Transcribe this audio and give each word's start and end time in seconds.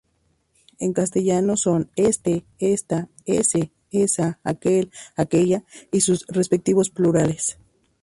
En 0.79 0.93
castellano 0.93 1.57
son 1.57 1.91
"este", 1.95 2.43
"esta"; 2.57 3.09
"ese", 3.25 3.71
"esa"; 3.91 4.39
"aquel", 4.43 4.89
"aquella" 5.15 5.63
y 5.91 6.01
sus 6.01 6.25
respectivos 6.25 6.89
plurales. 6.89 7.59